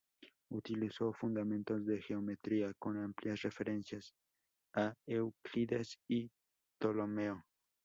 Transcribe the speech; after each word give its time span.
Utilizó 0.49 1.13
fundamentos 1.13 1.85
de 1.85 2.01
geometría, 2.01 2.73
con 2.79 2.97
amplias 2.97 3.43
referencias 3.43 4.15
a 4.73 4.95
Euclides 5.05 5.95
y 6.09 6.31
Tolomeo. 6.79 7.45